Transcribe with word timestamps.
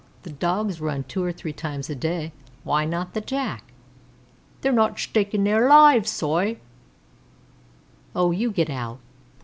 The 0.23 0.31
Dogs 0.31 0.81
run 0.81 1.03
two 1.03 1.23
or 1.23 1.31
three 1.31 1.53
times 1.53 1.87
a 1.87 1.93
day; 1.93 2.31
why 2.63 2.85
not 2.85 3.13
the 3.13 3.21
Jack?" 3.21 3.65
"They're 4.61 4.71
not 4.71 4.95
shtakin' 4.97 5.43
thayre 5.43 5.69
loives, 5.69 6.07
sor." 6.07 6.55
"Oh, 8.15 8.31
you 8.31 8.49
get 8.51 8.71
out." 8.71 8.97